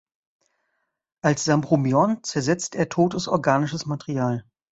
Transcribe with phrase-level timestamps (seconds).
[1.21, 4.43] Als Saprobiont zersetzt er totes organisches Material.